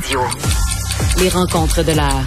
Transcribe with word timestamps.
Radio. 0.00 0.20
Les 1.18 1.28
rencontres 1.28 1.82
de 1.84 1.92
l'heure. 1.92 2.26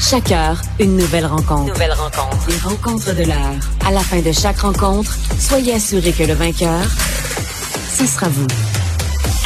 Chaque 0.00 0.32
heure, 0.32 0.60
une 0.80 0.96
nouvelle 0.96 1.26
rencontre. 1.26 1.72
Nouvelle 1.72 1.92
rencontre. 1.92 2.48
Les 2.48 2.56
rencontres 2.56 3.14
de 3.14 3.22
l'heure. 3.22 3.54
À 3.86 3.92
la 3.92 4.00
fin 4.00 4.20
de 4.20 4.32
chaque 4.32 4.58
rencontre, 4.58 5.16
soyez 5.38 5.74
assurés 5.74 6.12
que 6.12 6.24
le 6.24 6.32
vainqueur, 6.32 6.82
ce 7.88 8.04
sera 8.04 8.28
vous. 8.28 8.48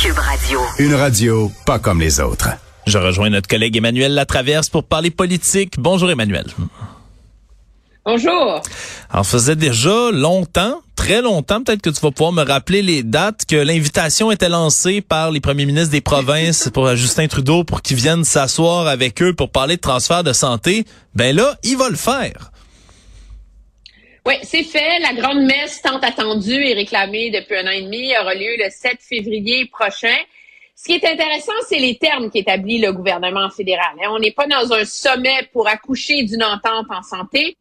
Cube 0.01 0.17
Radio. 0.17 0.61
Une 0.79 0.95
radio 0.95 1.53
pas 1.67 1.79
comme 1.79 2.01
les 2.01 2.21
autres. 2.21 2.49
Je 2.87 2.97
rejoins 2.97 3.29
notre 3.29 3.49
collègue 3.49 3.77
Emmanuel 3.77 4.15
Latraverse 4.15 4.71
pour 4.71 4.85
parler 4.85 5.11
politique. 5.11 5.75
Bonjour 5.79 6.11
Emmanuel. 6.11 6.47
Bonjour. 8.07 8.63
Alors, 9.11 9.27
faisait 9.27 9.57
déjà 9.57 10.13
longtemps, 10.13 10.81
très 10.95 11.23
longtemps, 11.23 11.61
peut-être 11.61 11.83
que 11.83 11.91
tu 11.91 12.01
vas 12.01 12.13
pouvoir 12.13 12.31
me 12.31 12.45
rappeler 12.45 12.81
les 12.81 13.03
dates, 13.03 13.45
que 13.47 13.57
l'invitation 13.57 14.31
était 14.31 14.49
lancée 14.49 15.01
par 15.01 15.33
les 15.33 15.41
premiers 15.41 15.67
ministres 15.67 15.91
des 15.91 16.01
provinces 16.01 16.71
pour 16.75 16.95
Justin 16.95 17.27
Trudeau 17.27 17.65
pour 17.65 17.83
qu'ils 17.83 17.97
viennent 17.97 18.23
s'asseoir 18.23 18.87
avec 18.87 19.21
eux 19.23 19.35
pour 19.35 19.51
parler 19.51 19.75
de 19.75 19.81
transfert 19.81 20.23
de 20.23 20.33
santé. 20.33 20.85
Ben 21.17 21.35
là, 21.35 21.57
il 21.65 21.77
va 21.77 21.89
le 21.89 21.97
faire. 21.97 22.53
Oui, 24.25 24.35
c'est 24.45 24.63
fait. 24.63 25.01
La 25.01 25.13
grande 25.13 25.43
messe 25.43 25.83
tant 25.83 25.99
attendue 25.99 26.65
et 26.65 26.75
réclamée 26.75 27.33
depuis 27.33 27.57
un 27.57 27.67
an 27.67 27.71
et 27.71 27.83
demi 27.83 28.13
aura 28.23 28.37
lieu 28.37 28.55
le 28.57 28.71
7 28.71 28.99
février 29.01 29.67
prochain. 29.67 30.17
Ce 30.77 30.85
qui 30.85 30.93
est 30.93 31.05
intéressant, 31.05 31.55
c'est 31.69 31.79
les 31.81 31.97
termes 31.97 32.31
qu'établit 32.31 32.79
le 32.79 32.93
gouvernement 32.93 33.51
fédéral. 33.51 33.95
Hein. 34.01 34.11
On 34.11 34.21
n'est 34.21 34.31
pas 34.31 34.47
dans 34.47 34.73
un 34.73 34.85
sommet 34.85 35.49
pour 35.53 35.67
accoucher 35.67 36.23
d'une 36.23 36.45
entente 36.45 36.87
en 36.91 37.03
santé. 37.03 37.57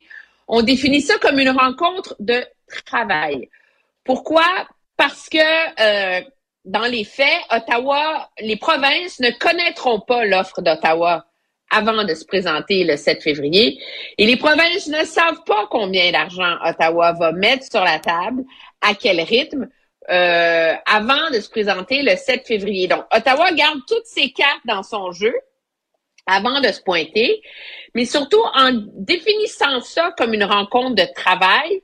On 0.48 0.62
définit 0.62 1.02
ça 1.02 1.18
comme 1.18 1.40
une 1.40 1.50
rencontre 1.50 2.16
de 2.20 2.46
travail. 2.86 3.50
Pourquoi? 4.04 4.46
Parce 4.98 5.30
que 5.30 5.38
euh, 5.38 6.22
dans 6.66 6.86
les 6.86 7.04
faits, 7.04 7.42
Ottawa, 7.52 8.30
les 8.40 8.56
provinces 8.56 9.20
ne 9.20 9.32
connaîtront 9.32 10.00
pas 10.00 10.26
l'offre 10.26 10.62
d'Ottawa 10.62 11.26
avant 11.72 12.04
de 12.04 12.14
se 12.14 12.26
présenter 12.26 12.84
le 12.84 12.96
7 12.96 13.24
février. 13.24 13.80
Et 14.18 14.26
les 14.26 14.38
provinces 14.38 14.88
ne 14.88 15.04
savent 15.04 15.44
pas 15.46 15.68
combien 15.70 16.12
d'argent 16.12 16.56
Ottawa 16.64 17.14
va 17.14 17.32
mettre 17.32 17.66
sur 17.70 17.84
la 17.84 18.00
table, 18.00 18.44
à 18.82 18.94
quel 18.94 19.20
rythme, 19.22 19.68
euh, 20.10 20.74
avant 20.86 21.32
de 21.32 21.40
se 21.40 21.50
présenter 21.50 22.04
le 22.04 22.16
7 22.16 22.46
février. 22.46 22.88
Donc, 22.88 23.04
Ottawa 23.12 23.52
garde 23.52 23.80
toutes 23.88 24.06
ses 24.06 24.32
cartes 24.32 24.62
dans 24.66 24.84
son 24.84 25.12
jeu 25.12 25.34
avant 26.26 26.62
de 26.62 26.68
se 26.68 26.82
pointer, 26.82 27.42
mais 27.94 28.06
surtout 28.06 28.42
en 28.54 28.72
définissant 28.94 29.80
ça 29.82 30.14
comme 30.18 30.34
une 30.34 30.44
rencontre 30.44 30.96
de 30.96 31.14
travail, 31.14 31.82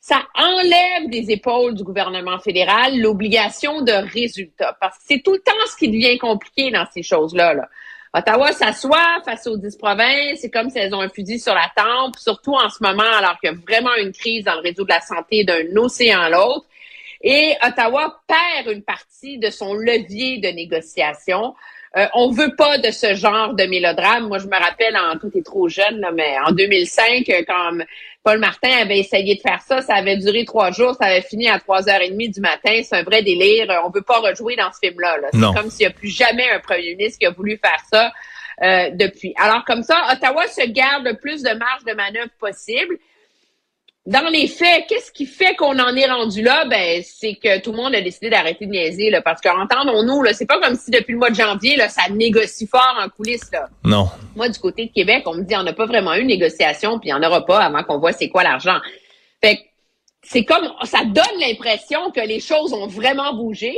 ça 0.00 0.26
enlève 0.34 1.10
des 1.10 1.30
épaules 1.30 1.74
du 1.74 1.84
gouvernement 1.84 2.38
fédéral 2.38 2.98
l'obligation 2.98 3.82
de 3.82 3.92
résultat. 3.92 4.76
Parce 4.80 4.96
que 4.96 5.04
c'est 5.06 5.22
tout 5.22 5.32
le 5.32 5.40
temps 5.40 5.52
ce 5.66 5.76
qui 5.76 5.88
devient 5.88 6.18
compliqué 6.18 6.70
dans 6.70 6.86
ces 6.92 7.02
choses-là. 7.02 7.52
Là. 7.52 7.68
Ottawa 8.12 8.52
s'assoit 8.52 9.20
face 9.24 9.46
aux 9.46 9.56
dix 9.56 9.76
provinces, 9.76 10.40
c'est 10.40 10.50
comme 10.50 10.70
si 10.70 10.78
elles 10.78 10.94
ont 10.94 11.00
un 11.00 11.10
fusil 11.10 11.38
sur 11.38 11.54
la 11.54 11.70
tempe, 11.76 12.16
surtout 12.16 12.54
en 12.54 12.68
ce 12.68 12.82
moment 12.82 13.02
alors 13.02 13.38
qu'il 13.38 13.50
y 13.50 13.52
a 13.52 13.56
vraiment 13.56 13.94
une 13.96 14.12
crise 14.12 14.44
dans 14.44 14.54
le 14.54 14.62
réseau 14.62 14.84
de 14.84 14.88
la 14.88 15.00
santé 15.00 15.44
d'un 15.44 15.76
océan 15.76 16.20
à 16.20 16.30
l'autre. 16.30 16.66
Et 17.22 17.54
Ottawa 17.62 18.22
perd 18.26 18.74
une 18.74 18.82
partie 18.82 19.38
de 19.38 19.50
son 19.50 19.74
levier 19.74 20.38
de 20.38 20.48
négociation. 20.48 21.54
Euh, 21.96 22.06
on 22.14 22.30
veut 22.30 22.54
pas 22.54 22.78
de 22.78 22.90
ce 22.90 23.14
genre 23.14 23.54
de 23.54 23.64
mélodrame. 23.64 24.28
Moi, 24.28 24.38
je 24.38 24.46
me 24.46 24.56
rappelle, 24.56 24.96
en 24.96 25.18
tout 25.18 25.30
est 25.36 25.44
trop 25.44 25.68
jeune, 25.68 25.98
là, 26.00 26.12
mais 26.12 26.36
en 26.46 26.52
2005, 26.52 27.28
euh, 27.28 27.42
quand 27.46 27.78
Paul 28.22 28.38
Martin 28.38 28.70
avait 28.82 28.98
essayé 28.98 29.34
de 29.34 29.40
faire 29.40 29.62
ça, 29.62 29.80
ça 29.80 29.94
avait 29.94 30.18
duré 30.18 30.44
trois 30.44 30.70
jours, 30.70 30.94
ça 30.94 31.06
avait 31.06 31.22
fini 31.22 31.48
à 31.48 31.58
trois 31.58 31.88
heures 31.88 32.02
et 32.02 32.10
demie 32.10 32.28
du 32.28 32.40
matin. 32.40 32.80
C'est 32.82 32.96
un 32.96 33.02
vrai 33.02 33.22
délire. 33.22 33.70
Euh, 33.70 33.86
on 33.86 33.90
veut 33.90 34.02
pas 34.02 34.18
rejouer 34.18 34.56
dans 34.56 34.70
ce 34.72 34.78
film-là. 34.86 35.16
C'est 35.32 35.40
comme 35.40 35.70
s'il 35.70 35.86
n'y 35.86 35.92
a 35.92 35.94
plus 35.94 36.08
jamais 36.08 36.50
un 36.50 36.60
premier 36.60 36.94
ministre 36.94 37.18
qui 37.18 37.26
a 37.26 37.30
voulu 37.30 37.58
faire 37.62 37.80
ça 37.90 38.12
euh, 38.62 38.90
depuis. 38.92 39.32
Alors 39.36 39.64
comme 39.64 39.82
ça, 39.82 39.96
Ottawa 40.12 40.46
se 40.48 40.68
garde 40.68 41.04
le 41.04 41.16
plus 41.16 41.42
de 41.42 41.50
marge 41.50 41.84
de 41.86 41.94
manœuvre 41.94 42.30
possible 42.38 42.98
dans 44.06 44.28
les 44.30 44.48
faits, 44.48 44.86
qu'est-ce 44.88 45.12
qui 45.12 45.26
fait 45.26 45.54
qu'on 45.56 45.78
en 45.78 45.94
est 45.94 46.06
rendu 46.06 46.42
là? 46.42 46.64
Ben, 46.64 47.02
c'est 47.04 47.34
que 47.34 47.60
tout 47.60 47.70
le 47.72 47.76
monde 47.76 47.94
a 47.94 48.00
décidé 48.00 48.30
d'arrêter 48.30 48.66
de 48.66 48.70
niaiser, 48.70 49.10
là, 49.10 49.20
parce 49.20 49.40
qu'entendons-nous, 49.40 50.22
là, 50.22 50.32
c'est 50.32 50.46
pas 50.46 50.58
comme 50.58 50.74
si 50.74 50.90
depuis 50.90 51.12
le 51.12 51.18
mois 51.18 51.30
de 51.30 51.34
janvier, 51.34 51.76
là, 51.76 51.88
ça 51.88 52.08
négocie 52.10 52.66
fort 52.66 52.96
en 52.98 53.08
coulisses, 53.10 53.50
là. 53.52 53.68
Non. 53.84 54.08
Moi, 54.34 54.48
du 54.48 54.58
côté 54.58 54.86
de 54.86 54.92
Québec, 54.92 55.24
on 55.26 55.34
me 55.34 55.42
dit, 55.42 55.54
on 55.54 55.62
n'a 55.62 55.74
pas 55.74 55.86
vraiment 55.86 56.14
eu 56.14 56.22
une 56.22 56.28
négociation, 56.28 56.98
puis 56.98 57.10
il 57.10 57.14
n'y 57.14 57.18
en 57.18 57.26
aura 57.26 57.44
pas 57.44 57.58
avant 57.58 57.82
qu'on 57.82 57.98
voit 57.98 58.12
c'est 58.12 58.30
quoi 58.30 58.42
l'argent. 58.42 58.78
Fait 59.42 59.56
que, 59.56 59.62
c'est 60.22 60.44
comme, 60.44 60.72
ça 60.84 61.04
donne 61.04 61.38
l'impression 61.38 62.10
que 62.10 62.20
les 62.20 62.40
choses 62.40 62.72
ont 62.72 62.86
vraiment 62.86 63.34
bougé, 63.34 63.76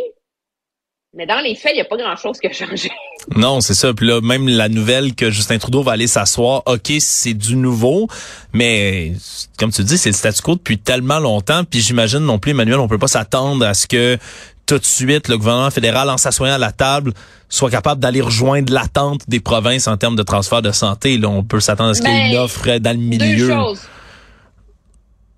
mais 1.14 1.26
dans 1.26 1.40
les 1.40 1.56
faits, 1.56 1.72
il 1.72 1.76
n'y 1.76 1.80
a 1.82 1.84
pas 1.84 1.96
grand-chose 1.96 2.38
qui 2.38 2.46
a 2.46 2.52
changé. 2.52 2.90
Non, 3.36 3.60
c'est 3.60 3.74
ça. 3.74 3.94
Puis 3.94 4.06
là, 4.06 4.20
même 4.20 4.48
la 4.48 4.68
nouvelle 4.68 5.14
que 5.14 5.30
Justin 5.30 5.58
Trudeau 5.58 5.82
va 5.82 5.92
aller 5.92 6.06
s'asseoir, 6.06 6.62
OK, 6.66 6.92
c'est 6.98 7.34
du 7.34 7.56
nouveau, 7.56 8.08
mais 8.52 9.12
comme 9.58 9.70
tu 9.70 9.84
dis, 9.84 9.98
c'est 9.98 10.10
le 10.10 10.16
statu 10.16 10.42
quo 10.42 10.54
depuis 10.56 10.78
tellement 10.78 11.18
longtemps. 11.18 11.64
Puis 11.64 11.80
j'imagine 11.80 12.20
non 12.20 12.38
plus, 12.38 12.50
Emmanuel, 12.50 12.78
on 12.78 12.88
peut 12.88 12.98
pas 12.98 13.08
s'attendre 13.08 13.64
à 13.64 13.74
ce 13.74 13.86
que 13.86 14.18
tout 14.66 14.78
de 14.78 14.84
suite, 14.84 15.28
le 15.28 15.38
gouvernement 15.38 15.70
fédéral, 15.70 16.08
en 16.08 16.16
s'assoyant 16.16 16.54
à 16.54 16.58
la 16.58 16.72
table, 16.72 17.12
soit 17.48 17.70
capable 17.70 18.00
d'aller 18.00 18.20
rejoindre 18.20 18.72
l'attente 18.72 19.22
des 19.28 19.40
provinces 19.40 19.86
en 19.88 19.96
termes 19.96 20.16
de 20.16 20.22
transfert 20.22 20.62
de 20.62 20.72
santé. 20.72 21.18
Là, 21.18 21.28
on 21.28 21.42
peut 21.42 21.60
s'attendre 21.60 21.90
à 21.90 21.94
ce 21.94 22.02
qu'il 22.02 22.10
y 22.10 22.14
ait 22.14 22.26
une 22.26 22.32
ben, 22.32 22.40
offre 22.40 22.78
dans 22.78 22.96
le 22.96 23.02
milieu. 23.02 23.46
Deux 23.46 23.52
choses. 23.52 23.88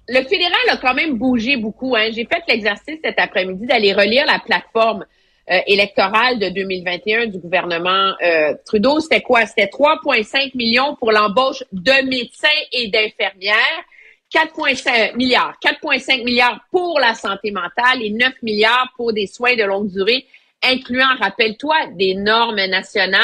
Le 0.06 0.22
fédéral 0.22 0.60
a 0.70 0.76
quand 0.76 0.94
même 0.94 1.16
bougé 1.16 1.56
beaucoup. 1.56 1.96
Hein. 1.96 2.10
J'ai 2.14 2.26
fait 2.26 2.42
l'exercice 2.46 2.98
cet 3.02 3.18
après-midi 3.18 3.66
d'aller 3.66 3.94
relire 3.94 4.26
la 4.26 4.38
plateforme 4.38 5.04
euh, 5.50 5.58
électorale 5.66 6.38
de 6.38 6.48
2021 6.48 7.26
du 7.26 7.38
gouvernement 7.38 8.14
euh, 8.22 8.54
Trudeau, 8.64 9.00
c'était 9.00 9.20
quoi? 9.20 9.44
C'était 9.44 9.66
3,5 9.66 10.56
millions 10.56 10.96
pour 10.96 11.12
l'embauche 11.12 11.62
de 11.70 12.08
médecins 12.08 12.48
et 12.72 12.88
d'infirmières. 12.88 13.84
4,5 14.32 15.16
milliards. 15.16 15.54
4,5 15.62 16.24
milliards 16.24 16.60
pour 16.70 16.98
la 16.98 17.14
santé 17.14 17.50
mentale 17.50 18.02
et 18.02 18.10
9 18.10 18.32
milliards 18.42 18.88
pour 18.96 19.12
des 19.12 19.26
soins 19.26 19.54
de 19.54 19.64
longue 19.64 19.90
durée, 19.90 20.24
incluant, 20.62 21.14
rappelle-toi, 21.20 21.76
des 21.92 22.14
normes 22.14 22.64
nationales, 22.64 23.20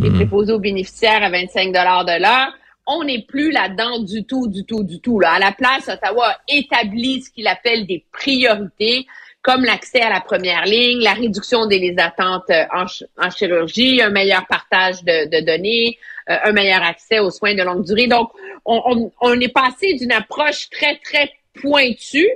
les 0.00 0.10
mmh. 0.10 0.14
préposés 0.14 0.52
aux 0.54 0.58
bénéficiaires 0.58 1.22
à 1.22 1.28
25 1.28 1.72
de 1.72 2.22
l'heure. 2.22 2.54
On 2.86 3.04
n'est 3.04 3.22
plus 3.22 3.50
là-dedans 3.50 4.00
du 4.00 4.24
tout, 4.24 4.48
du 4.48 4.64
tout, 4.64 4.82
du 4.82 5.00
tout. 5.00 5.20
Là. 5.20 5.32
À 5.32 5.38
la 5.38 5.52
place, 5.52 5.88
Ottawa 5.88 6.36
établit 6.48 7.22
ce 7.22 7.30
qu'il 7.30 7.46
appelle 7.46 7.86
des 7.86 8.04
priorités 8.12 9.06
comme 9.44 9.62
l'accès 9.62 10.00
à 10.00 10.08
la 10.08 10.22
première 10.22 10.64
ligne, 10.64 11.00
la 11.00 11.12
réduction 11.12 11.66
des 11.66 11.94
attentes 11.98 12.48
euh, 12.48 12.64
en, 12.72 13.30
chirurgie, 13.30 14.00
un 14.00 14.08
meilleur 14.08 14.46
partage 14.46 15.04
de, 15.04 15.44
données, 15.44 15.98
euh, 16.30 16.36
un 16.44 16.52
meilleur 16.52 16.82
accès 16.82 17.18
aux 17.18 17.30
soins 17.30 17.54
de 17.54 17.62
longue 17.62 17.84
durée. 17.84 18.06
Donc, 18.06 18.30
on, 18.64 19.40
est 19.40 19.52
passé 19.52 19.92
d'une 19.94 20.12
approche 20.12 20.70
très, 20.70 20.96
très 20.96 21.30
pointue 21.60 22.26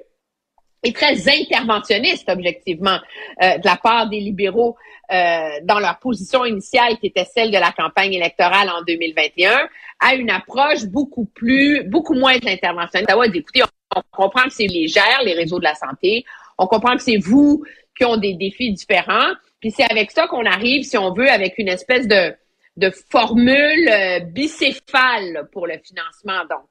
et 0.82 0.92
très 0.92 1.16
interventionniste, 1.28 2.28
objectivement, 2.28 2.98
euh, 3.42 3.56
de 3.56 3.64
la 3.64 3.76
part 3.76 4.08
des 4.08 4.20
libéraux 4.20 4.76
dans 5.10 5.78
leur 5.80 5.98
position 6.00 6.44
initiale 6.44 6.98
qui 6.98 7.06
était 7.06 7.24
celle 7.24 7.50
de 7.50 7.56
la 7.56 7.72
campagne 7.72 8.12
électorale 8.12 8.68
en 8.68 8.82
2021, 8.82 9.58
à 10.00 10.14
une 10.14 10.28
approche 10.28 10.84
beaucoup 10.84 11.24
plus, 11.24 11.82
beaucoup 11.84 12.12
moins 12.12 12.34
interventionniste. 12.34 13.10
Écoutez, 13.32 13.62
on 13.96 14.02
comprend 14.10 14.42
que 14.42 14.52
c'est 14.52 14.66
légère, 14.66 15.22
les 15.24 15.32
réseaux 15.32 15.58
de 15.58 15.64
la 15.64 15.74
santé. 15.74 16.26
On 16.58 16.66
comprend 16.66 16.96
que 16.96 17.02
c'est 17.02 17.18
vous 17.18 17.64
qui 17.96 18.04
ont 18.04 18.16
des 18.16 18.34
défis 18.34 18.72
différents. 18.72 19.32
Puis 19.60 19.70
c'est 19.70 19.90
avec 19.90 20.10
ça 20.10 20.26
qu'on 20.26 20.44
arrive, 20.44 20.84
si 20.84 20.96
on 20.98 21.12
veut, 21.12 21.30
avec 21.30 21.54
une 21.58 21.68
espèce 21.68 22.06
de, 22.06 22.34
de 22.76 22.90
formule 23.10 23.88
euh, 23.88 24.20
bicéphale 24.20 25.48
pour 25.52 25.66
le 25.66 25.78
financement. 25.78 26.44
Donc, 26.48 26.64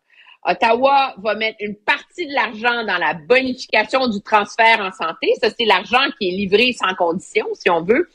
Ottawa 0.45 1.13
va 1.17 1.35
mettre 1.35 1.57
une 1.59 1.75
partie 1.75 2.25
de 2.25 2.33
l'argent 2.33 2.85
dans 2.85 2.97
la 2.97 3.13
bonification 3.13 4.07
du 4.07 4.21
transfert 4.21 4.79
en 4.79 4.91
santé. 4.91 5.33
Ça, 5.41 5.49
c'est 5.49 5.65
l'argent 5.65 6.05
qui 6.17 6.29
est 6.29 6.31
livré 6.31 6.71
sans 6.71 6.93
condition, 6.95 7.45
si 7.53 7.69
on 7.69 7.81
veut. 7.81 8.09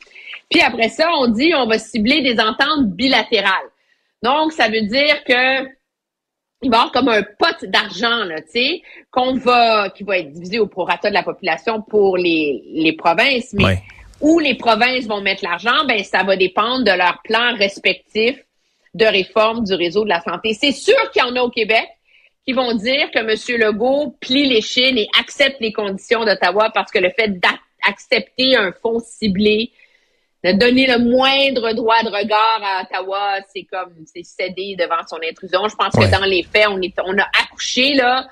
Puis 0.51 0.63
après 0.63 0.89
ça, 0.89 1.11
on 1.19 1.29
dit 1.29 1.53
on 1.55 1.67
va 1.67 1.79
cibler 1.79 2.23
des 2.23 2.41
ententes 2.41 2.87
bilatérales. 2.87 3.71
Donc, 4.23 4.53
ça 4.53 4.69
veut 4.69 4.83
dire 4.83 5.23
que 5.25 5.67
il 6.63 6.71
va 6.71 6.77
y 6.77 6.81
avoir 6.81 6.93
comme 6.93 7.09
un 7.09 7.23
pot 7.23 7.65
d'argent, 7.65 8.25
là, 8.25 8.41
tu 8.41 8.51
sais, 8.53 8.83
qu'on 9.11 9.35
va, 9.35 9.91
qui 9.91 10.05
va 10.05 10.19
être 10.19 10.31
divisé 10.31 10.59
au 10.59 10.67
prorata 10.67 11.09
de 11.09 11.15
la 11.15 11.23
population 11.23 11.83
pour 11.83 12.17
les, 12.17 12.63
les 12.73 12.93
provinces, 12.93 13.53
mais 13.53 13.83
où 14.21 14.39
les 14.39 14.55
provinces 14.55 15.07
vont 15.07 15.21
mettre 15.21 15.43
l'argent, 15.45 15.85
ben, 15.87 16.03
ça 16.05 16.23
va 16.23 16.37
dépendre 16.37 16.85
de 16.85 16.97
leur 16.97 17.21
plan 17.23 17.57
respectif 17.57 18.39
de 18.95 19.05
réforme 19.05 19.65
du 19.65 19.75
réseau 19.75 20.05
de 20.05 20.09
la 20.09 20.21
santé. 20.21 20.55
C'est 20.55 20.73
sûr 20.73 21.11
qu'il 21.11 21.23
y 21.23 21.25
en 21.25 21.35
a 21.35 21.43
au 21.43 21.51
Québec 21.51 21.87
qui 22.45 22.53
vont 22.53 22.75
dire 22.75 23.11
que 23.11 23.19
M. 23.19 23.61
Legault 23.61 24.17
plie 24.21 24.49
les 24.49 24.61
chines 24.61 24.99
et 24.99 25.09
accepte 25.19 25.61
les 25.61 25.73
conditions 25.73 26.25
d'Ottawa 26.25 26.71
parce 26.73 26.91
que 26.91 26.99
le 26.99 27.11
fait 27.11 27.41
d'accepter 27.41 28.57
un 28.57 28.73
fonds 28.73 29.01
ciblé 29.01 29.73
de 30.45 30.53
donner 30.53 30.87
le 30.87 30.99
moindre 30.99 31.73
droit 31.73 32.03
de 32.03 32.09
regard 32.09 32.61
à 32.63 32.83
Ottawa, 32.83 33.39
c'est 33.55 33.65
comme 33.65 33.93
c'est 34.07 34.25
cédé 34.25 34.77
devant 34.79 35.07
son 35.09 35.19
intrusion. 35.23 35.69
Je 35.69 35.77
pense 35.77 35.95
que 35.95 36.11
dans 36.11 36.25
les 36.25 36.43
faits, 36.43 36.67
on 36.69 36.81
est 36.81 36.95
on 37.05 37.17
a 37.19 37.27
accouché 37.43 37.95
là 37.95 38.27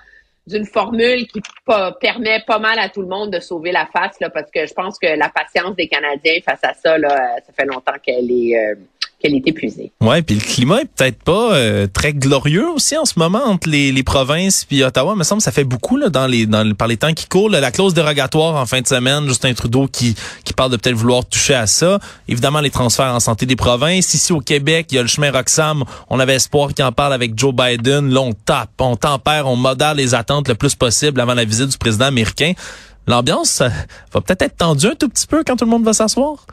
d'une 0.47 0.67
formule 0.67 1.27
qui 1.29 1.41
permet 2.01 2.43
pas 2.47 2.59
mal 2.59 2.79
à 2.79 2.89
tout 2.89 3.03
le 3.03 3.07
monde 3.07 3.31
de 3.33 3.41
sauver 3.41 3.73
la 3.73 3.87
face, 3.87 4.19
là, 4.21 4.31
parce 4.31 4.51
que 4.51 4.67
je 4.67 4.75
pense 4.75 4.99
que 4.99 5.07
la 5.07 5.29
patience 5.29 5.77
des 5.77 5.87
Canadiens 5.87 6.39
face 6.45 6.65
à 6.65 6.75
ça, 6.75 6.99
là, 6.99 7.37
ça 7.47 7.53
fait 7.53 7.67
longtemps 7.67 7.99
qu'elle 8.03 8.31
est 8.31 8.57
euh, 8.57 8.75
qu'elle 9.21 9.35
est 9.35 9.47
épuisée. 9.47 9.93
Ouais, 10.01 10.23
puis 10.23 10.35
le 10.35 10.41
climat 10.41 10.81
est 10.81 10.87
peut-être 10.87 11.23
pas 11.23 11.53
euh, 11.55 11.87
très 11.87 12.15
glorieux 12.15 12.69
aussi 12.71 12.97
en 12.97 13.05
ce 13.05 13.19
moment 13.19 13.43
entre 13.45 13.69
les, 13.69 13.93
les 13.93 14.03
provinces 14.03 14.65
puis 14.65 14.83
Ottawa. 14.83 15.15
me 15.15 15.25
semble 15.25 15.43
ça 15.43 15.53
fait 15.53 15.65
beaucoup 15.65 15.97
là 15.97 16.09
dans 16.09 16.27
les 16.27 16.47
dans 16.47 16.75
par 16.75 16.89
les 16.89 16.97
temps 16.97 17.13
qui 17.13 17.27
courent. 17.27 17.51
la 17.51 17.71
clause 17.71 17.93
dérogatoire 17.93 18.57
en 18.57 18.67
fin 18.67 18.81
de 18.81 18.87
semaine, 18.87 19.27
Justin 19.29 19.53
Trudeau 19.53 19.87
qui 19.87 20.15
qui 20.45 20.53
parle 20.53 20.71
de 20.73 20.77
peut-être 20.77 20.97
vouloir 20.97 21.27
toucher 21.27 21.55
à 21.55 21.67
ça. 21.67 21.99
Évidemment 22.29 22.61
les 22.61 22.71
transferts 22.71 23.15
en 23.15 23.21
santé 23.21 23.45
des 23.45 23.57
provinces. 23.57 24.15
Ici 24.15 24.33
au 24.33 24.41
Québec, 24.41 24.87
il 24.91 24.95
y 24.97 24.99
a 24.99 25.03
le 25.03 25.09
chemin 25.09 25.31
Roxham. 25.31 25.85
On 26.09 26.19
avait 26.19 26.35
espoir 26.35 26.73
qu'il 26.73 26.85
en 26.85 26.93
parle 26.93 27.13
avec 27.13 27.39
Joe 27.39 27.55
Biden. 27.55 28.11
Là 28.11 28.21
on 28.21 28.33
tape, 28.33 28.71
on 28.79 28.97
tempère, 28.97 29.47
on 29.47 29.57
modère 29.57 29.95
les 29.95 30.15
attentes 30.15 30.49
le 30.49 30.55
plus 30.55 30.75
possible 30.75 31.21
avant 31.21 31.35
la 31.35 31.45
visite 31.45 31.69
du 31.69 31.79
président 31.79 32.07
américain. 32.07 32.53
L'ambiance 33.07 33.61
va 34.13 34.21
peut-être 34.21 34.43
être 34.43 34.57
tendue 34.57 34.87
un 34.87 34.95
tout 34.95 35.09
petit 35.09 35.27
peu 35.27 35.43
quand 35.45 35.57
tout 35.57 35.65
le 35.65 35.71
monde 35.71 35.85
va 35.85 35.93
s'asseoir? 35.93 36.47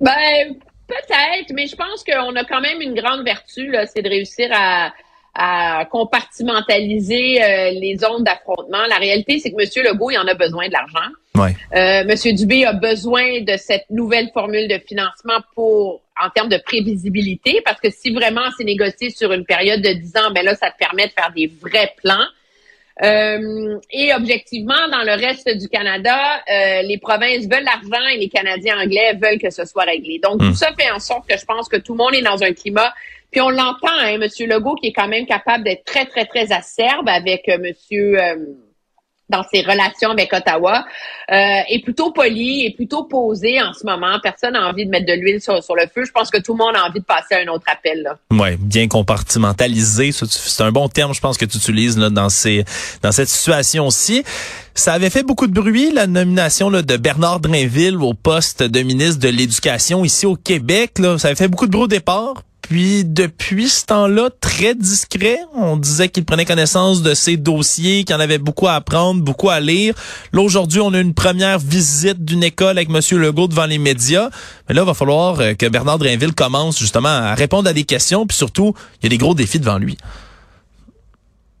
Ben 0.00 0.56
Peut-être, 0.90 1.52
mais 1.54 1.66
je 1.66 1.76
pense 1.76 2.04
qu'on 2.04 2.34
a 2.34 2.44
quand 2.44 2.60
même 2.60 2.80
une 2.80 2.94
grande 2.94 3.24
vertu, 3.24 3.74
c'est 3.92 4.02
de 4.02 4.08
réussir 4.08 4.48
à, 4.52 4.92
compartimentaliser 5.90 7.42
euh, 7.42 7.70
les 7.70 7.96
zones 7.96 8.24
d'affrontement. 8.24 8.84
La 8.88 8.96
réalité, 8.96 9.38
c'est 9.38 9.52
que 9.52 9.62
M. 9.62 9.86
Legault, 9.86 10.10
il 10.10 10.18
en 10.18 10.26
a 10.26 10.34
besoin 10.34 10.66
de 10.66 10.72
l'argent. 10.72 11.08
Ouais. 11.36 11.54
Euh, 11.74 12.04
M. 12.06 12.34
Dubé 12.34 12.66
a 12.66 12.72
besoin 12.72 13.40
de 13.40 13.56
cette 13.56 13.88
nouvelle 13.90 14.30
formule 14.34 14.66
de 14.66 14.78
financement 14.78 15.38
pour 15.54 16.02
en 16.20 16.28
termes 16.30 16.48
de 16.48 16.58
prévisibilité, 16.58 17.62
parce 17.64 17.80
que 17.80 17.90
si 17.90 18.12
vraiment 18.12 18.50
c'est 18.58 18.64
négocié 18.64 19.10
sur 19.10 19.32
une 19.32 19.44
période 19.44 19.80
de 19.80 19.92
10 19.92 20.16
ans, 20.16 20.30
ben 20.34 20.44
là, 20.44 20.54
ça 20.56 20.70
te 20.70 20.76
permet 20.76 21.06
de 21.06 21.12
faire 21.12 21.32
des 21.34 21.46
vrais 21.46 21.94
plans. 22.02 22.26
Euh, 23.02 23.78
et 23.90 24.12
objectivement, 24.14 24.88
dans 24.90 25.02
le 25.02 25.12
reste 25.12 25.48
du 25.56 25.68
Canada, 25.68 26.16
euh, 26.50 26.82
les 26.82 26.98
provinces 26.98 27.46
veulent 27.46 27.64
l'argent 27.64 28.06
et 28.12 28.18
les 28.18 28.28
Canadiens 28.28 28.78
anglais 28.78 29.14
veulent 29.20 29.38
que 29.38 29.50
ce 29.50 29.64
soit 29.64 29.84
réglé. 29.84 30.20
Donc, 30.22 30.40
tout 30.40 30.46
hmm. 30.46 30.54
ça 30.54 30.70
fait 30.78 30.90
en 30.90 30.98
sorte 30.98 31.28
que 31.28 31.38
je 31.38 31.44
pense 31.44 31.68
que 31.68 31.78
tout 31.78 31.92
le 31.92 31.98
monde 31.98 32.14
est 32.14 32.22
dans 32.22 32.42
un 32.42 32.52
climat. 32.52 32.92
Puis 33.30 33.40
on 33.40 33.48
l'entend, 33.48 33.88
hein, 34.00 34.20
M. 34.20 34.28
Legault, 34.48 34.74
qui 34.74 34.88
est 34.88 34.92
quand 34.92 35.08
même 35.08 35.24
capable 35.24 35.64
d'être 35.64 35.84
très, 35.84 36.04
très, 36.04 36.26
très 36.26 36.52
acerbe 36.52 37.08
avec 37.08 37.48
euh, 37.48 37.58
Monsieur 37.58 38.18
dans 39.30 39.44
ses 39.52 39.62
relations 39.62 40.10
avec 40.10 40.32
Ottawa, 40.32 40.84
euh, 41.30 41.34
est 41.68 41.82
plutôt 41.82 42.12
poli, 42.12 42.66
est 42.66 42.74
plutôt 42.74 43.04
posé 43.04 43.62
en 43.62 43.72
ce 43.72 43.86
moment. 43.86 44.18
Personne 44.22 44.54
n'a 44.54 44.68
envie 44.68 44.84
de 44.84 44.90
mettre 44.90 45.06
de 45.06 45.12
l'huile 45.12 45.40
sur, 45.40 45.54
le 45.54 45.86
feu. 45.94 46.04
Je 46.04 46.10
pense 46.10 46.30
que 46.30 46.40
tout 46.40 46.52
le 46.52 46.58
monde 46.58 46.76
a 46.76 46.86
envie 46.86 47.00
de 47.00 47.04
passer 47.04 47.34
à 47.34 47.38
un 47.38 47.46
autre 47.48 47.64
appel. 47.72 48.12
Oui, 48.30 48.56
bien 48.58 48.88
compartimentalisé. 48.88 50.10
C'est 50.12 50.62
un 50.62 50.72
bon 50.72 50.88
terme, 50.88 51.14
je 51.14 51.20
pense, 51.20 51.38
que 51.38 51.44
tu 51.44 51.56
utilises 51.56 51.96
là, 51.96 52.10
dans, 52.10 52.28
ces, 52.28 52.64
dans 53.02 53.12
cette 53.12 53.28
situation-ci. 53.28 54.24
Ça 54.74 54.92
avait 54.92 55.10
fait 55.10 55.22
beaucoup 55.22 55.46
de 55.46 55.52
bruit, 55.52 55.92
la 55.92 56.06
nomination 56.06 56.70
là, 56.70 56.82
de 56.82 56.96
Bernard 56.96 57.40
Drinville 57.40 57.96
au 57.96 58.14
poste 58.14 58.62
de 58.62 58.80
ministre 58.80 59.20
de 59.20 59.28
l'Éducation 59.28 60.04
ici 60.04 60.26
au 60.26 60.36
Québec. 60.36 60.98
Là. 60.98 61.18
Ça 61.18 61.28
avait 61.28 61.36
fait 61.36 61.48
beaucoup 61.48 61.66
de 61.66 61.72
bruit 61.72 61.84
au 61.84 61.88
départ. 61.88 62.34
Puis 62.70 63.04
depuis 63.04 63.68
ce 63.68 63.84
temps-là, 63.86 64.30
très 64.40 64.76
discret, 64.76 65.40
on 65.54 65.76
disait 65.76 66.08
qu'il 66.08 66.24
prenait 66.24 66.44
connaissance 66.44 67.02
de 67.02 67.14
ses 67.14 67.36
dossiers, 67.36 68.04
qu'il 68.04 68.14
en 68.14 68.20
avait 68.20 68.38
beaucoup 68.38 68.68
à 68.68 68.74
apprendre, 68.74 69.24
beaucoup 69.24 69.50
à 69.50 69.58
lire. 69.58 69.92
Là, 70.32 70.40
aujourd'hui, 70.40 70.80
on 70.80 70.94
a 70.94 71.00
une 71.00 71.12
première 71.12 71.58
visite 71.58 72.24
d'une 72.24 72.44
école 72.44 72.78
avec 72.78 72.88
M. 72.88 73.18
Legault 73.18 73.48
devant 73.48 73.66
les 73.66 73.78
médias. 73.78 74.30
Mais 74.68 74.76
là, 74.76 74.82
il 74.82 74.86
va 74.86 74.94
falloir 74.94 75.40
euh, 75.40 75.54
que 75.54 75.66
Bernard 75.66 75.98
Drainville 75.98 76.32
commence 76.32 76.78
justement 76.78 77.08
à 77.08 77.34
répondre 77.34 77.68
à 77.68 77.72
des 77.72 77.82
questions. 77.82 78.24
Puis 78.24 78.36
surtout, 78.36 78.72
il 79.00 79.06
y 79.06 79.06
a 79.06 79.10
des 79.10 79.18
gros 79.18 79.34
défis 79.34 79.58
devant 79.58 79.78
lui. 79.78 79.98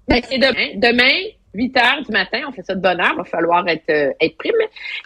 Ben, 0.06 0.22
c'est 0.30 0.38
demain. 0.38 0.68
Demain, 0.76 1.10
8 1.54 1.76
heures 1.76 2.02
du 2.06 2.12
matin, 2.12 2.38
on 2.48 2.52
fait 2.52 2.62
ça 2.62 2.76
de 2.76 2.80
bonne 2.80 3.00
heure, 3.00 3.14
il 3.14 3.18
va 3.18 3.24
falloir 3.24 3.66
être, 3.66 3.90
euh, 3.90 4.12
être 4.20 4.36
prime. 4.38 4.52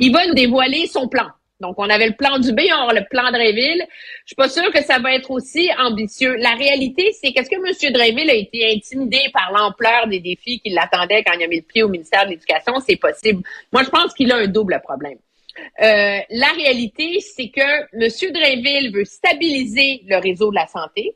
Il 0.00 0.12
va 0.12 0.26
nous 0.26 0.34
dévoiler 0.34 0.86
son 0.86 1.08
plan. 1.08 1.28
Donc, 1.60 1.76
on 1.78 1.88
avait 1.88 2.08
le 2.08 2.14
plan 2.14 2.38
du 2.38 2.52
B, 2.52 2.60
on 2.70 2.88
a 2.88 2.94
le 2.94 3.06
plan 3.08 3.26
de 3.28 3.32
Dreyville. 3.32 3.86
Je 4.24 4.28
suis 4.28 4.36
pas 4.36 4.48
sûre 4.48 4.70
que 4.72 4.82
ça 4.82 4.98
va 4.98 5.14
être 5.14 5.30
aussi 5.30 5.70
ambitieux. 5.78 6.34
La 6.36 6.54
réalité, 6.54 7.12
c'est 7.12 7.32
qu'est-ce 7.32 7.48
que 7.48 7.56
M. 7.56 7.92
Dreyville 7.92 8.28
a 8.28 8.34
été 8.34 8.74
intimidé 8.74 9.20
par 9.32 9.52
l'ampleur 9.52 10.08
des 10.08 10.20
défis 10.20 10.60
qui 10.60 10.70
l'attendaient 10.70 11.22
quand 11.22 11.32
il 11.38 11.44
a 11.44 11.46
mis 11.46 11.58
le 11.58 11.62
pied 11.62 11.82
au 11.82 11.88
ministère 11.88 12.24
de 12.24 12.30
l'Éducation? 12.30 12.74
C'est 12.80 12.96
possible. 12.96 13.42
Moi, 13.72 13.84
je 13.84 13.90
pense 13.90 14.12
qu'il 14.14 14.32
a 14.32 14.36
un 14.36 14.48
double 14.48 14.80
problème. 14.82 15.18
Euh, 15.80 16.18
la 16.28 16.48
réalité, 16.56 17.20
c'est 17.20 17.48
que 17.48 17.60
M. 17.60 18.32
Dreyville 18.32 18.92
veut 18.92 19.04
stabiliser 19.04 20.02
le 20.06 20.16
réseau 20.16 20.50
de 20.50 20.56
la 20.56 20.66
santé. 20.66 21.14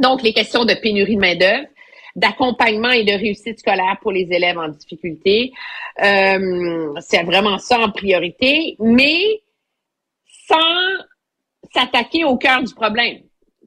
Donc, 0.00 0.22
les 0.22 0.32
questions 0.32 0.64
de 0.64 0.74
pénurie 0.74 1.16
de 1.16 1.20
main-d'œuvre 1.20 1.68
d'accompagnement 2.16 2.90
et 2.90 3.04
de 3.04 3.12
réussite 3.12 3.58
scolaire 3.58 3.98
pour 4.00 4.12
les 4.12 4.28
élèves 4.30 4.58
en 4.58 4.68
difficulté. 4.68 5.52
Euh, 6.02 6.94
c'est 7.00 7.22
vraiment 7.22 7.58
ça 7.58 7.78
en 7.80 7.90
priorité, 7.90 8.76
mais 8.78 9.42
sans 10.48 10.56
s'attaquer 11.72 12.24
au 12.24 12.36
cœur 12.36 12.62
du 12.62 12.74
problème, 12.74 13.18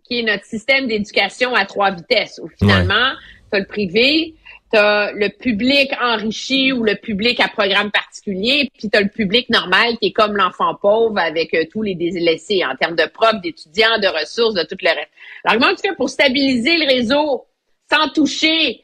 qui 0.06 0.20
est 0.20 0.24
notre 0.24 0.46
système 0.46 0.88
d'éducation 0.88 1.54
à 1.56 1.66
trois 1.66 1.92
vitesses, 1.92 2.40
où 2.42 2.48
finalement, 2.58 3.14
tu 3.52 3.58
as 3.58 3.60
le 3.60 3.66
privé, 3.66 4.36
tu 4.72 4.78
as 4.78 5.12
le 5.14 5.30
public 5.30 5.92
enrichi 6.02 6.72
ou 6.72 6.84
le 6.84 6.96
public 6.96 7.40
à 7.42 7.50
programme 7.50 7.92
particulier, 7.92 8.70
puis 8.78 8.90
tu 8.90 8.98
as 8.98 9.02
le 9.02 9.10
public 9.10 9.50
normal 9.50 9.98
qui 10.00 10.08
est 10.08 10.12
comme 10.12 10.38
l'enfant 10.38 10.76
pauvre 10.76 11.18
avec 11.18 11.54
euh, 11.54 11.66
tous 11.72 11.82
les 11.82 11.96
délaissés 11.96 12.64
en 12.66 12.76
termes 12.76 12.96
de 12.96 13.06
profs, 13.06 13.42
d'étudiants, 13.42 14.00
de 14.02 14.08
ressources, 14.08 14.54
de 14.54 14.64
tout 14.64 14.78
le 14.82 14.90
reste. 14.90 15.10
L'argument 15.44 15.72
que 15.72 15.82
tu 15.82 15.90
fais 15.90 15.96
pour 15.96 16.10
stabiliser 16.10 16.78
le 16.78 16.86
réseau 16.86 17.47
sans 17.92 18.10
toucher 18.10 18.84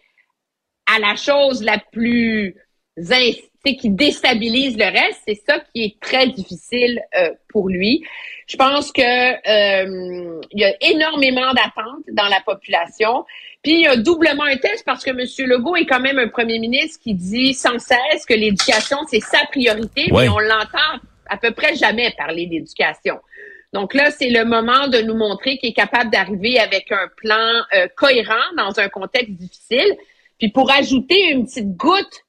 à 0.85 1.00
la 1.00 1.15
chose 1.15 1.63
la 1.63 1.79
plus 1.79 2.55
qui 3.71 3.89
déstabilise 3.89 4.77
le 4.77 4.85
reste, 4.85 5.21
c'est 5.27 5.41
ça 5.47 5.59
qui 5.59 5.83
est 5.83 6.00
très 6.00 6.27
difficile 6.27 7.01
euh, 7.17 7.31
pour 7.50 7.69
lui. 7.69 8.03
Je 8.47 8.57
pense 8.57 8.91
que 8.91 9.01
euh, 9.01 10.41
il 10.51 10.59
y 10.59 10.65
a 10.65 10.75
énormément 10.81 11.53
d'attentes 11.53 12.03
dans 12.11 12.27
la 12.27 12.41
population. 12.45 13.25
Puis 13.63 13.75
il 13.75 13.81
y 13.81 13.88
a 13.88 13.95
doublement 13.95 14.44
un 14.44 14.57
test 14.57 14.83
parce 14.85 15.03
que 15.03 15.11
M. 15.11 15.47
Legault 15.47 15.77
est 15.77 15.85
quand 15.85 16.01
même 16.01 16.19
un 16.19 16.27
premier 16.27 16.59
ministre 16.59 16.99
qui 17.01 17.13
dit 17.13 17.53
sans 17.53 17.79
cesse 17.79 18.25
que 18.27 18.33
l'éducation, 18.33 18.97
c'est 19.09 19.21
sa 19.21 19.45
priorité, 19.45 20.09
mais 20.11 20.27
on 20.27 20.39
l'entend 20.39 20.99
à 21.27 21.38
peu 21.38 21.51
près 21.51 21.75
jamais 21.75 22.13
parler 22.17 22.45
d'éducation. 22.47 23.19
Donc 23.73 23.95
là, 23.95 24.11
c'est 24.11 24.29
le 24.29 24.45
moment 24.45 24.87
de 24.87 24.99
nous 24.99 25.15
montrer 25.15 25.57
qu'il 25.57 25.69
est 25.69 25.73
capable 25.73 26.11
d'arriver 26.11 26.59
avec 26.59 26.91
un 26.91 27.07
plan 27.17 27.63
euh, 27.73 27.87
cohérent 27.95 28.53
dans 28.55 28.79
un 28.79 28.87
contexte 28.87 29.31
difficile. 29.31 29.97
Puis 30.37 30.49
pour 30.49 30.71
ajouter 30.71 31.31
une 31.31 31.45
petite 31.45 31.75
goutte 31.75 32.21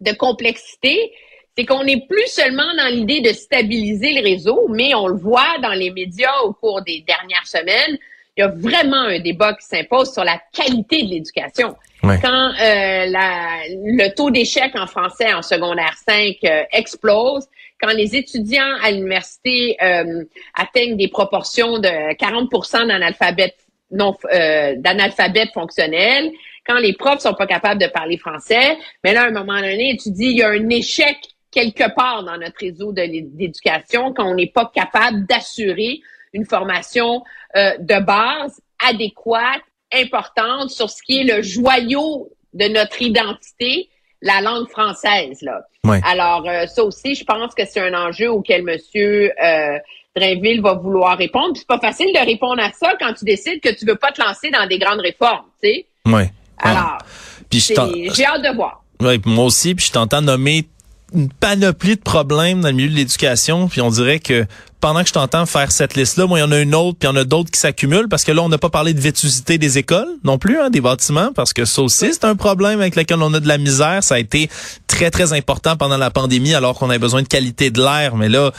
de 0.00 0.12
complexité, 0.12 1.12
c'est 1.56 1.66
qu'on 1.66 1.84
n'est 1.84 2.06
plus 2.06 2.28
seulement 2.28 2.74
dans 2.76 2.86
l'idée 2.86 3.20
de 3.20 3.32
stabiliser 3.32 4.12
le 4.12 4.22
réseau, 4.22 4.68
mais 4.68 4.94
on 4.94 5.08
le 5.08 5.18
voit 5.18 5.58
dans 5.60 5.72
les 5.72 5.90
médias 5.90 6.40
au 6.44 6.52
cours 6.52 6.82
des 6.82 7.04
dernières 7.06 7.46
semaines, 7.46 7.98
il 8.36 8.40
y 8.40 8.44
a 8.44 8.48
vraiment 8.48 9.02
un 9.02 9.18
débat 9.18 9.52
qui 9.54 9.66
s'impose 9.66 10.12
sur 10.12 10.22
la 10.22 10.40
qualité 10.52 11.02
de 11.02 11.08
l'éducation. 11.08 11.76
Quand 12.02 12.52
euh, 12.60 13.06
la, 13.06 13.60
le 13.68 14.14
taux 14.14 14.30
d'échec 14.30 14.72
en 14.76 14.86
français 14.86 15.32
en 15.32 15.42
secondaire 15.42 15.94
5 16.06 16.36
euh, 16.44 16.62
explose, 16.72 17.46
quand 17.80 17.92
les 17.92 18.16
étudiants 18.16 18.76
à 18.82 18.90
l'université 18.90 19.76
euh, 19.82 20.24
atteignent 20.54 20.96
des 20.96 21.08
proportions 21.08 21.78
de 21.78 22.14
40% 22.14 22.86
d'analphabètes 22.88 23.56
non 23.90 24.14
euh, 24.32 24.74
d'analphabètes 24.76 25.52
fonctionnels, 25.54 26.30
quand 26.66 26.78
les 26.78 26.92
profs 26.92 27.20
sont 27.20 27.34
pas 27.34 27.46
capables 27.46 27.80
de 27.80 27.86
parler 27.86 28.18
français, 28.18 28.76
mais 29.02 29.14
là 29.14 29.22
à 29.22 29.26
un 29.28 29.30
moment 29.30 29.58
donné, 29.58 29.96
tu 30.00 30.10
dis 30.10 30.26
il 30.26 30.38
y 30.38 30.42
a 30.42 30.50
un 30.50 30.68
échec 30.68 31.16
quelque 31.50 31.94
part 31.94 32.22
dans 32.24 32.36
notre 32.36 32.58
réseau 32.60 32.92
d'éducation 32.92 34.12
quand 34.12 34.30
on 34.30 34.34
n'est 34.34 34.50
pas 34.50 34.70
capable 34.74 35.24
d'assurer 35.26 36.00
une 36.34 36.44
formation 36.44 37.24
euh, 37.56 37.78
de 37.78 38.04
base 38.04 38.60
adéquate, 38.86 39.62
importante 39.92 40.70
sur 40.70 40.90
ce 40.90 41.02
qui 41.02 41.20
est 41.20 41.24
le 41.24 41.42
joyau 41.42 42.30
de 42.54 42.66
notre 42.68 43.00
identité, 43.02 43.88
la 44.22 44.40
langue 44.40 44.68
française. 44.68 45.42
Là. 45.42 45.60
Alors, 46.04 46.46
euh, 46.46 46.66
ça 46.66 46.84
aussi, 46.84 47.14
je 47.14 47.24
pense 47.24 47.54
que 47.54 47.64
c'est 47.66 47.80
un 47.80 47.94
enjeu 47.94 48.30
auquel 48.30 48.62
Monsieur 48.62 49.32
euh, 49.42 49.78
Drainville 50.16 50.60
va 50.60 50.74
vouloir 50.74 51.16
répondre. 51.16 51.52
Puis 51.52 51.60
c'est 51.60 51.68
pas 51.68 51.78
facile 51.78 52.12
de 52.12 52.24
répondre 52.24 52.62
à 52.62 52.72
ça 52.72 52.92
quand 52.98 53.14
tu 53.14 53.24
décides 53.24 53.60
que 53.60 53.70
tu 53.70 53.86
veux 53.86 53.96
pas 53.96 54.12
te 54.12 54.20
lancer 54.20 54.50
dans 54.50 54.66
des 54.66 54.78
grandes 54.78 55.00
réformes, 55.00 55.46
tu 55.62 55.68
sais. 55.68 55.86
Oui. 56.06 56.22
Alors, 56.58 56.98
j'ai 57.50 57.76
hâte 57.76 58.42
de 58.42 58.54
voir. 58.54 58.82
Oui, 59.00 59.20
moi 59.24 59.44
aussi, 59.44 59.74
puis 59.74 59.86
je 59.86 59.92
t'entends 59.92 60.20
nommer 60.20 60.64
une 61.14 61.30
panoplie 61.30 61.96
de 61.96 62.00
problèmes 62.00 62.60
dans 62.60 62.68
le 62.68 62.74
milieu 62.74 62.90
de 62.90 62.94
l'éducation, 62.94 63.68
puis 63.68 63.80
on 63.80 63.90
dirait 63.90 64.20
que 64.20 64.46
pendant 64.80 65.02
que 65.02 65.08
je 65.08 65.12
t'entends 65.12 65.46
faire 65.46 65.72
cette 65.72 65.96
liste-là, 65.96 66.26
moi, 66.26 66.38
il 66.38 66.42
y 66.42 66.44
en 66.44 66.52
a 66.52 66.60
une 66.60 66.74
autre, 66.74 66.98
puis 66.98 67.08
il 67.08 67.12
y 67.12 67.16
en 67.16 67.20
a 67.20 67.24
d'autres 67.24 67.50
qui 67.50 67.58
s'accumulent, 67.58 68.08
parce 68.08 68.24
que 68.24 68.30
là, 68.30 68.42
on 68.42 68.48
n'a 68.48 68.58
pas 68.58 68.70
parlé 68.70 68.94
de 68.94 69.00
vétusité 69.00 69.58
des 69.58 69.78
écoles 69.78 70.08
non 70.22 70.38
plus, 70.38 70.58
hein, 70.58 70.70
des 70.70 70.80
bâtiments, 70.80 71.32
parce 71.34 71.52
que 71.52 71.64
ça 71.64 71.82
aussi, 71.82 72.12
c'est 72.12 72.24
un 72.24 72.36
problème 72.36 72.80
avec 72.80 72.94
lequel 72.94 73.20
on 73.22 73.34
a 73.34 73.40
de 73.40 73.48
la 73.48 73.58
misère. 73.58 74.04
Ça 74.04 74.14
a 74.14 74.18
été 74.18 74.48
très, 74.86 75.10
très 75.10 75.32
important 75.32 75.76
pendant 75.76 75.96
la 75.96 76.10
pandémie, 76.10 76.54
alors 76.54 76.78
qu'on 76.78 76.90
a 76.90 76.98
besoin 76.98 77.22
de 77.22 77.28
qualité 77.28 77.70
de 77.70 77.82
l'air. 77.82 78.14
Mais 78.14 78.28
là, 78.28 78.52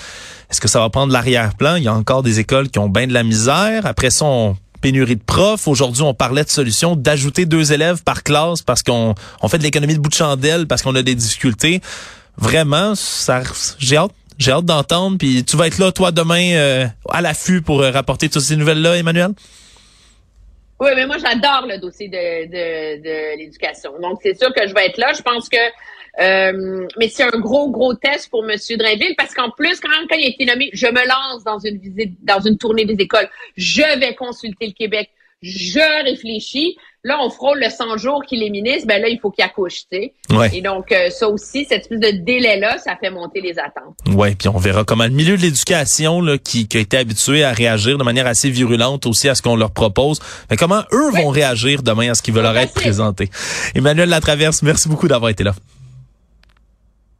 est-ce 0.49 0.59
que 0.59 0.67
ça 0.67 0.79
va 0.79 0.89
prendre 0.89 1.13
l'arrière-plan? 1.13 1.75
Il 1.75 1.83
y 1.83 1.87
a 1.87 1.93
encore 1.93 2.23
des 2.23 2.39
écoles 2.39 2.69
qui 2.69 2.79
ont 2.79 2.89
bien 2.89 3.07
de 3.07 3.13
la 3.13 3.23
misère. 3.23 3.85
Après 3.85 4.09
ça, 4.09 4.25
on 4.25 4.57
pénurie 4.81 5.15
de 5.15 5.23
profs. 5.23 5.67
Aujourd'hui, 5.67 6.03
on 6.03 6.13
parlait 6.13 6.43
de 6.43 6.49
solutions 6.49 6.95
d'ajouter 6.95 7.45
deux 7.45 7.71
élèves 7.71 8.03
par 8.03 8.23
classe 8.23 8.61
parce 8.61 8.83
qu'on 8.83 9.15
on 9.41 9.47
fait 9.47 9.57
de 9.57 9.63
l'économie 9.63 9.93
de 9.93 9.99
bout 9.99 10.09
de 10.09 10.15
chandelle 10.15 10.67
parce 10.67 10.81
qu'on 10.81 10.95
a 10.95 11.01
des 11.01 11.15
difficultés. 11.15 11.81
Vraiment, 12.39 12.95
ça, 12.95 13.43
j'ai 13.77 13.97
hâte. 13.97 14.11
J'ai 14.37 14.51
hâte 14.51 14.65
d'entendre. 14.65 15.17
Puis 15.17 15.43
tu 15.43 15.57
vas 15.57 15.67
être 15.67 15.77
là, 15.77 15.91
toi, 15.91 16.11
demain, 16.11 16.53
euh, 16.53 16.85
à 17.09 17.21
l'affût 17.21 17.61
pour 17.61 17.81
euh, 17.81 17.91
rapporter 17.91 18.29
toutes 18.29 18.41
ces 18.41 18.55
nouvelles-là, 18.55 18.95
Emmanuel? 18.95 19.31
Oui, 20.79 20.91
mais 20.95 21.05
moi, 21.05 21.17
j'adore 21.17 21.67
le 21.67 21.77
dossier 21.77 22.07
de, 22.07 22.45
de, 22.45 23.03
de 23.03 23.37
l'éducation. 23.37 23.91
Donc, 24.01 24.19
c'est 24.23 24.37
sûr 24.37 24.53
que 24.53 24.65
je 24.65 24.73
vais 24.73 24.85
être 24.85 24.97
là. 24.97 25.11
Je 25.11 25.21
pense 25.21 25.49
que 25.49 25.57
euh, 26.19 26.87
mais 26.97 27.07
c'est 27.07 27.23
un 27.23 27.39
gros, 27.39 27.69
gros 27.69 27.93
test 27.93 28.29
pour 28.29 28.43
M. 28.49 28.57
Drainville 28.77 29.15
parce 29.17 29.33
qu'en 29.33 29.51
plus, 29.51 29.79
quand, 29.79 29.89
quand 30.09 30.15
il 30.15 30.25
a 30.25 30.29
été 30.29 30.45
nommé, 30.45 30.69
je 30.73 30.87
me 30.87 31.07
lance 31.07 31.43
dans 31.43 31.59
une 31.59 31.77
visite, 31.77 32.17
dans 32.23 32.39
une 32.39 32.57
tournée 32.57 32.85
des 32.85 33.01
écoles. 33.01 33.29
Je 33.55 33.99
vais 33.99 34.15
consulter 34.15 34.67
le 34.67 34.73
Québec. 34.73 35.09
Je 35.41 36.03
réfléchis. 36.03 36.75
Là, 37.05 37.17
on 37.21 37.29
frôle 37.29 37.59
le 37.61 37.69
100 37.69 37.97
jours 37.97 38.23
qu'il 38.27 38.43
est 38.43 38.49
ministre. 38.49 38.85
Ben 38.85 39.01
là, 39.01 39.07
il 39.07 39.19
faut 39.19 39.31
qu'il 39.31 39.43
accouche, 39.43 39.83
tu 39.89 39.97
sais. 39.97 40.13
Ouais. 40.31 40.49
Et 40.53 40.61
donc, 40.61 40.91
euh, 40.91 41.09
ça 41.09 41.29
aussi, 41.29 41.63
cette 41.63 41.83
espèce 41.83 41.99
de 41.99 42.23
délai-là, 42.25 42.77
ça 42.77 42.97
fait 42.97 43.09
monter 43.09 43.39
les 43.39 43.57
attentes. 43.57 43.95
Ouais, 44.13 44.35
puis 44.35 44.49
on 44.49 44.57
verra 44.57 44.83
comment 44.83 45.05
le 45.05 45.11
milieu 45.11 45.37
de 45.37 45.41
l'éducation 45.41 46.21
là, 46.21 46.37
qui, 46.37 46.67
qui 46.67 46.75
a 46.75 46.81
été 46.81 46.97
habitué 46.97 47.45
à 47.45 47.53
réagir 47.53 47.97
de 47.97 48.03
manière 48.03 48.27
assez 48.27 48.49
virulente 48.49 49.05
aussi 49.05 49.29
à 49.29 49.35
ce 49.35 49.41
qu'on 49.41 49.55
leur 49.55 49.71
propose, 49.71 50.19
mais 50.49 50.57
comment 50.57 50.83
eux 50.91 51.11
vont 51.11 51.29
réagir 51.29 51.83
demain 51.83 52.11
à 52.11 52.15
ce 52.15 52.21
qui 52.21 52.31
va 52.31 52.41
leur 52.41 52.57
être 52.57 52.73
présenté. 52.73 53.29
Emmanuel 53.75 54.09
Latraverse, 54.09 54.61
merci 54.61 54.89
beaucoup 54.89 55.07
d'avoir 55.07 55.29
été 55.29 55.45
là. 55.45 55.53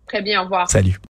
Très 0.08 0.22
bien, 0.22 0.42
au 0.42 0.44
revoir. 0.44 0.70
Salut. 0.70 1.00